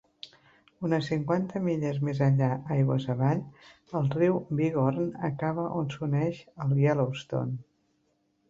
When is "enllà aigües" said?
2.29-3.05